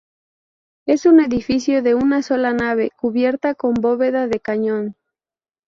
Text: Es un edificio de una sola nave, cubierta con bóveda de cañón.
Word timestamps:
Es 0.87 1.05
un 1.05 1.19
edificio 1.19 1.83
de 1.83 1.93
una 1.93 2.23
sola 2.23 2.53
nave, 2.53 2.89
cubierta 2.97 3.53
con 3.53 3.75
bóveda 3.75 4.25
de 4.25 4.39
cañón. 4.39 4.95